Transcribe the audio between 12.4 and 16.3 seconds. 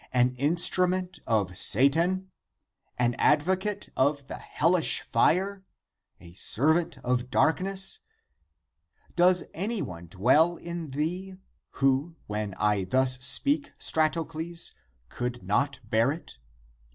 I thus speak, Stratocles, could not bear